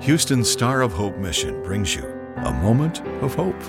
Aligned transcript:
Houston 0.00 0.42
Star 0.42 0.80
of 0.80 0.94
Hope 0.94 1.18
Mission 1.18 1.62
brings 1.62 1.94
you 1.94 2.02
a 2.36 2.50
moment 2.50 3.02
of 3.22 3.34
hope. 3.34 3.60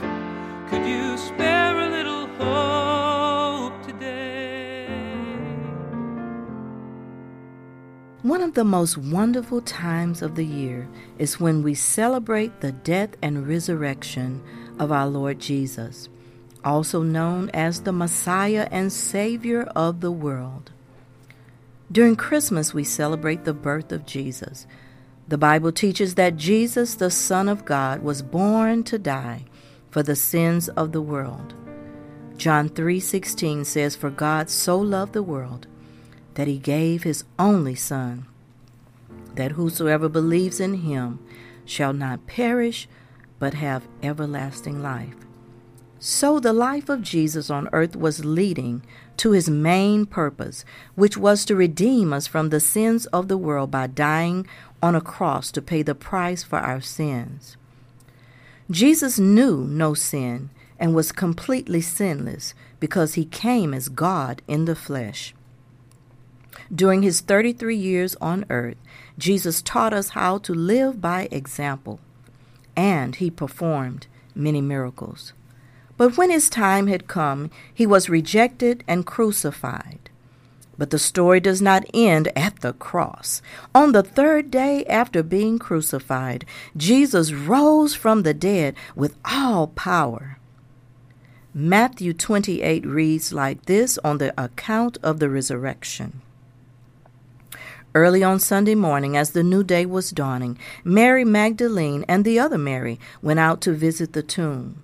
Could 0.70 0.88
you 0.88 1.18
spare 1.18 1.78
a 1.78 1.89
little 1.89 2.26
hope 2.38 3.86
today? 3.86 4.88
One 8.21 8.39
of 8.39 8.54
the 8.54 8.63
most 8.63 8.97
wonderful 8.97 9.60
times 9.60 10.22
of 10.22 10.36
the 10.36 10.46
year 10.46 10.88
is 11.17 11.38
when 11.38 11.63
we 11.63 11.74
celebrate 11.74 12.62
the 12.62 12.72
death 12.72 13.10
and 13.22 13.46
resurrection 13.46 14.42
of 14.79 14.90
our 14.90 15.08
Lord 15.08 15.38
Jesus, 15.38 16.08
also 16.63 17.04
known 17.04 17.50
as 17.50 17.82
the 17.82 17.91
Messiah 17.91 18.70
and 18.72 18.94
Savior 18.94 19.63
of 19.76 20.00
the 20.00 20.12
world. 20.12 20.72
During 21.91 22.16
Christmas, 22.16 22.73
we 22.73 22.86
celebrate 22.86 23.44
the 23.44 23.54
birth 23.54 23.91
of 23.91 24.05
Jesus. 24.05 24.66
The 25.31 25.38
Bible 25.38 25.71
teaches 25.71 26.16
that 26.16 26.35
Jesus, 26.35 26.95
the 26.95 27.09
Son 27.09 27.48
of 27.48 27.63
God, 27.63 28.03
was 28.03 28.22
born 28.22 28.84
to 28.84 28.99
die 28.99 29.45
for 29.89 30.03
the 30.03 30.13
sins 30.13 30.67
of 30.67 30.91
the 30.91 31.02
world. 31.02 31.53
John 32.35 32.67
3:16 32.67 33.63
says 33.63 33.95
for 33.95 34.09
God 34.09 34.49
so 34.49 34.77
loved 34.77 35.13
the 35.13 35.23
world 35.23 35.67
that 36.34 36.49
he 36.49 36.58
gave 36.58 37.03
his 37.03 37.23
only 37.39 37.75
son 37.75 38.25
that 39.36 39.53
whosoever 39.53 40.09
believes 40.09 40.59
in 40.59 40.73
him 40.84 41.20
shall 41.63 41.94
not 41.94 42.27
perish 42.27 42.89
but 43.39 43.53
have 43.53 43.88
everlasting 44.03 44.84
life. 44.84 45.16
So 46.03 46.39
the 46.39 46.52
life 46.52 46.89
of 46.89 47.03
Jesus 47.03 47.52
on 47.52 47.70
earth 47.72 47.95
was 47.95 48.25
leading 48.25 48.81
to 49.17 49.31
his 49.31 49.50
main 49.50 50.08
purpose, 50.08 50.66
which 50.95 51.16
was 51.16 51.45
to 51.45 51.55
redeem 51.55 52.11
us 52.11 52.25
from 52.25 52.50
the 52.50 52.59
sins 52.59 53.05
of 53.13 53.27
the 53.27 53.38
world 53.38 53.70
by 53.70 53.86
dying 53.86 54.48
on 54.81 54.95
a 54.95 55.02
cross 55.02 55.52
to 55.52 55.62
pay 55.62 55.81
the 55.81 55.95
price 55.95 56.44
for 56.44 56.59
our 56.59 56.81
sins. 56.81 57.58
Jesus 58.69 59.19
knew 59.19 59.66
no 59.66 59.94
sin 59.94 60.50
and 60.80 60.95
was 60.95 61.11
completely 61.11 61.81
sinless 61.81 62.53
because 62.80 63.14
he 63.14 63.25
came 63.25 63.73
as 63.73 63.89
God 63.89 64.42
in 64.47 64.66
the 64.66 64.75
flesh. 64.75 65.33
During 66.73 67.02
his 67.02 67.22
33 67.22 67.75
years 67.75 68.16
on 68.22 68.45
earth, 68.50 68.78
Jesus 69.17 69.61
taught 69.61 69.94
us 69.94 70.09
how 70.09 70.38
to 70.39 70.53
live 70.53 71.02
by 71.02 71.27
example, 71.31 72.00
and 72.75 73.16
he 73.16 73.30
performed 73.30 74.08
many 74.33 74.61
miracles. 74.61 75.33
But 75.98 76.17
when 76.17 76.30
his 76.30 76.50
time 76.50 76.88
had 76.88 77.08
come, 77.08 77.52
he 77.73 77.86
was 77.86 78.09
rejected 78.09 78.83
and 78.88 79.05
crucified. 79.05 80.11
But 80.81 80.89
the 80.89 80.97
story 80.97 81.39
does 81.39 81.61
not 81.61 81.85
end 81.93 82.29
at 82.35 82.61
the 82.61 82.73
cross. 82.73 83.43
On 83.75 83.91
the 83.91 84.01
third 84.01 84.49
day 84.49 84.83
after 84.85 85.21
being 85.21 85.59
crucified, 85.59 86.43
Jesus 86.75 87.31
rose 87.31 87.93
from 87.93 88.23
the 88.23 88.33
dead 88.33 88.73
with 88.95 89.15
all 89.23 89.67
power. 89.67 90.39
Matthew 91.53 92.13
28 92.13 92.83
reads 92.83 93.31
like 93.31 93.67
this 93.67 93.99
on 93.99 94.17
the 94.17 94.33
account 94.43 94.97
of 95.03 95.19
the 95.19 95.29
resurrection. 95.29 96.23
Early 97.93 98.23
on 98.23 98.39
Sunday 98.39 98.73
morning, 98.73 99.15
as 99.15 99.33
the 99.33 99.43
new 99.43 99.63
day 99.63 99.85
was 99.85 100.09
dawning, 100.09 100.57
Mary 100.83 101.23
Magdalene 101.23 102.05
and 102.07 102.25
the 102.25 102.39
other 102.39 102.57
Mary 102.57 102.99
went 103.21 103.39
out 103.39 103.61
to 103.61 103.73
visit 103.73 104.13
the 104.13 104.23
tomb. 104.23 104.81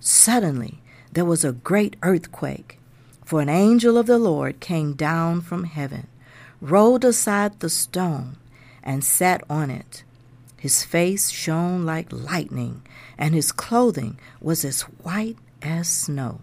Suddenly, 0.00 0.82
there 1.12 1.24
was 1.24 1.44
a 1.44 1.52
great 1.52 1.94
earthquake, 2.02 2.77
for 3.28 3.42
an 3.42 3.48
angel 3.50 3.98
of 3.98 4.06
the 4.06 4.16
Lord 4.16 4.58
came 4.58 4.94
down 4.94 5.42
from 5.42 5.64
heaven, 5.64 6.06
rolled 6.62 7.04
aside 7.04 7.60
the 7.60 7.68
stone, 7.68 8.38
and 8.82 9.04
sat 9.04 9.42
on 9.50 9.68
it. 9.70 10.02
His 10.56 10.82
face 10.82 11.28
shone 11.28 11.84
like 11.84 12.10
lightning, 12.10 12.80
and 13.18 13.34
his 13.34 13.52
clothing 13.52 14.18
was 14.40 14.64
as 14.64 14.80
white 15.04 15.36
as 15.60 15.88
snow. 15.88 16.40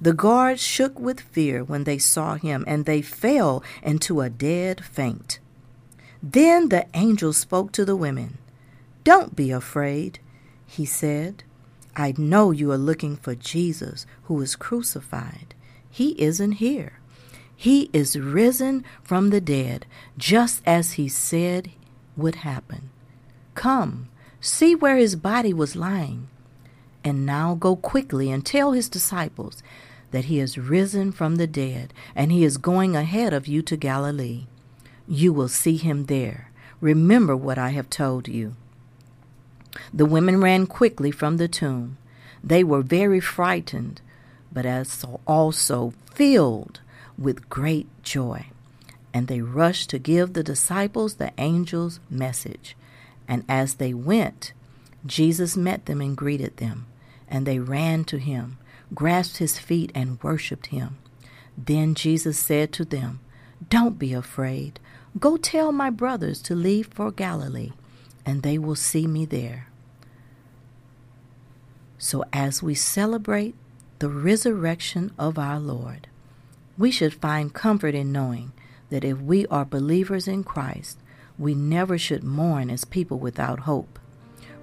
The 0.00 0.12
guards 0.12 0.62
shook 0.62 1.00
with 1.00 1.18
fear 1.18 1.64
when 1.64 1.82
they 1.82 1.98
saw 1.98 2.36
him, 2.36 2.62
and 2.68 2.84
they 2.84 3.02
fell 3.02 3.64
into 3.82 4.20
a 4.20 4.30
dead 4.30 4.84
faint. 4.84 5.40
Then 6.22 6.68
the 6.68 6.86
angel 6.94 7.32
spoke 7.32 7.72
to 7.72 7.84
the 7.84 7.96
women. 7.96 8.38
Don't 9.02 9.34
be 9.34 9.50
afraid, 9.50 10.20
he 10.64 10.84
said. 10.84 11.42
I 11.96 12.14
know 12.16 12.52
you 12.52 12.70
are 12.70 12.78
looking 12.78 13.16
for 13.16 13.34
Jesus 13.34 14.06
who 14.26 14.34
was 14.34 14.54
crucified. 14.54 15.56
He 15.94 16.20
isn't 16.20 16.52
here. 16.54 16.94
He 17.54 17.88
is 17.92 18.18
risen 18.18 18.84
from 19.04 19.30
the 19.30 19.40
dead, 19.40 19.86
just 20.18 20.60
as 20.66 20.94
he 20.94 21.06
said 21.06 21.70
would 22.16 22.34
happen. 22.34 22.90
Come, 23.54 24.08
see 24.40 24.74
where 24.74 24.96
his 24.96 25.14
body 25.14 25.54
was 25.54 25.76
lying. 25.76 26.26
And 27.04 27.24
now 27.24 27.54
go 27.54 27.76
quickly 27.76 28.32
and 28.32 28.44
tell 28.44 28.72
his 28.72 28.88
disciples 28.88 29.62
that 30.10 30.24
he 30.24 30.40
is 30.40 30.58
risen 30.58 31.12
from 31.12 31.36
the 31.36 31.46
dead, 31.46 31.94
and 32.16 32.32
he 32.32 32.42
is 32.42 32.56
going 32.56 32.96
ahead 32.96 33.32
of 33.32 33.46
you 33.46 33.62
to 33.62 33.76
Galilee. 33.76 34.48
You 35.06 35.32
will 35.32 35.46
see 35.46 35.76
him 35.76 36.06
there. 36.06 36.50
Remember 36.80 37.36
what 37.36 37.56
I 37.56 37.70
have 37.70 37.88
told 37.88 38.26
you. 38.26 38.56
The 39.92 40.06
women 40.06 40.40
ran 40.40 40.66
quickly 40.66 41.12
from 41.12 41.36
the 41.36 41.46
tomb. 41.46 41.98
They 42.42 42.64
were 42.64 42.82
very 42.82 43.20
frightened, 43.20 44.00
but 44.54 44.64
as 44.64 45.04
also 45.26 45.92
filled 46.14 46.80
with 47.18 47.50
great 47.50 47.88
joy. 48.02 48.46
And 49.12 49.28
they 49.28 49.40
rushed 49.40 49.90
to 49.90 49.98
give 49.98 50.32
the 50.32 50.42
disciples 50.42 51.16
the 51.16 51.38
angel's 51.38 52.00
message. 52.08 52.76
And 53.28 53.44
as 53.48 53.74
they 53.74 53.92
went, 53.92 54.52
Jesus 55.04 55.56
met 55.56 55.86
them 55.86 56.00
and 56.00 56.16
greeted 56.16 56.56
them. 56.56 56.86
And 57.28 57.46
they 57.46 57.58
ran 57.58 58.04
to 58.04 58.18
him, 58.18 58.58
grasped 58.94 59.38
his 59.38 59.58
feet, 59.58 59.92
and 59.94 60.22
worshipped 60.22 60.66
him. 60.66 60.96
Then 61.56 61.94
Jesus 61.94 62.38
said 62.38 62.72
to 62.72 62.84
them, 62.84 63.20
Don't 63.68 63.98
be 63.98 64.12
afraid. 64.12 64.80
Go 65.18 65.36
tell 65.36 65.70
my 65.72 65.90
brothers 65.90 66.42
to 66.42 66.54
leave 66.54 66.88
for 66.88 67.12
Galilee, 67.12 67.72
and 68.26 68.42
they 68.42 68.58
will 68.58 68.74
see 68.74 69.06
me 69.06 69.24
there. 69.24 69.68
So, 71.98 72.24
as 72.32 72.62
we 72.62 72.74
celebrate 72.74 73.54
the 74.04 74.10
resurrection 74.10 75.10
of 75.18 75.38
our 75.38 75.58
Lord, 75.58 76.08
we 76.76 76.90
should 76.90 77.14
find 77.14 77.54
comfort 77.54 77.94
in 77.94 78.12
knowing 78.12 78.52
that 78.90 79.02
if 79.02 79.18
we 79.18 79.46
are 79.46 79.64
believers 79.64 80.28
in 80.28 80.44
Christ, 80.44 80.98
we 81.38 81.54
never 81.54 81.96
should 81.96 82.22
mourn 82.22 82.68
as 82.68 82.84
people 82.84 83.18
without 83.18 83.60
hope. 83.60 83.98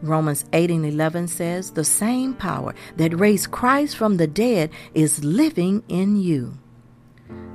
Romans 0.03 0.46
8 0.53 0.69
and 0.69 0.85
11 0.85 1.28
says, 1.28 1.72
The 1.72 1.84
same 1.84 2.35
power 2.35 2.75
that 2.97 3.19
raised 3.19 3.50
Christ 3.50 3.97
from 3.97 4.18
the 4.18 4.28
dead 4.28 4.69
is 4.94 5.24
living 5.24 5.81
in 5.88 6.18
you. 6.18 6.59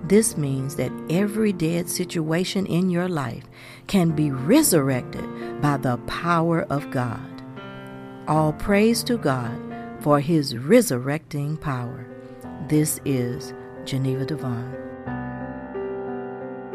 This 0.02 0.36
means 0.36 0.74
that 0.74 0.90
every 1.08 1.52
dead 1.52 1.88
situation 1.88 2.66
in 2.66 2.90
your 2.90 3.08
life 3.08 3.44
can 3.86 4.10
be 4.10 4.32
resurrected 4.32 5.62
by 5.62 5.76
the 5.76 5.98
power 6.08 6.62
of 6.62 6.90
God. 6.90 7.30
All 8.26 8.52
praise 8.54 9.04
to 9.04 9.16
God 9.16 9.65
for 10.06 10.20
his 10.20 10.56
resurrecting 10.56 11.56
power. 11.56 12.06
This 12.68 13.00
is 13.04 13.52
Geneva 13.84 14.24
Devon. 14.24 14.72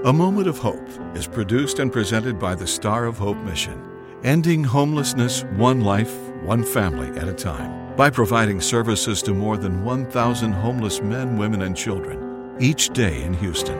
A 0.04 0.12
Moment 0.12 0.50
of 0.50 0.58
Hope 0.58 0.86
is 1.16 1.28
produced 1.28 1.80
and 1.80 1.94
presented 1.94 2.38
by 2.38 2.56
the 2.56 2.68
Star 2.68 3.06
of 3.06 3.18
Hope 3.18 3.38
Mission, 3.38 3.82
ending 4.26 4.66
homelessness 4.66 5.46
one 5.56 5.80
life, 5.80 6.14
one 6.44 6.62
family 6.62 7.08
at 7.18 7.30
a 7.30 7.34
time, 7.34 7.96
by 7.96 8.10
providing 8.10 8.60
services 8.60 9.22
to 9.22 9.34
more 9.34 9.56
than 9.56 9.86
1,000 9.86 10.52
homeless 10.52 11.02
men, 11.02 11.38
women, 11.38 11.62
and 11.62 11.78
children 11.78 12.58
each 12.60 12.90
day 12.90 13.24
in 13.24 13.34
Houston. 13.36 13.80